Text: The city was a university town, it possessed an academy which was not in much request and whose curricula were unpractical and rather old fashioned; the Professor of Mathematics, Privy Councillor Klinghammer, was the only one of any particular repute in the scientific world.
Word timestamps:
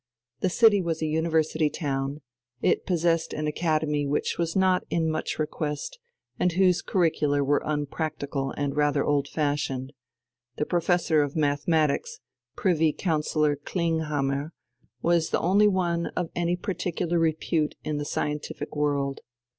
The 0.39 0.49
city 0.49 0.81
was 0.81 1.03
a 1.03 1.05
university 1.05 1.69
town, 1.69 2.21
it 2.59 2.87
possessed 2.87 3.33
an 3.35 3.45
academy 3.45 4.07
which 4.07 4.35
was 4.39 4.55
not 4.55 4.83
in 4.89 5.11
much 5.11 5.37
request 5.37 5.99
and 6.39 6.53
whose 6.53 6.81
curricula 6.81 7.43
were 7.43 7.61
unpractical 7.63 8.49
and 8.57 8.75
rather 8.75 9.05
old 9.05 9.27
fashioned; 9.27 9.93
the 10.55 10.65
Professor 10.65 11.21
of 11.21 11.35
Mathematics, 11.35 12.19
Privy 12.55 12.93
Councillor 12.93 13.55
Klinghammer, 13.55 14.53
was 15.03 15.29
the 15.29 15.39
only 15.39 15.67
one 15.67 16.07
of 16.17 16.31
any 16.35 16.55
particular 16.55 17.19
repute 17.19 17.75
in 17.83 17.97
the 17.99 18.03
scientific 18.05 18.75
world. 18.75 19.19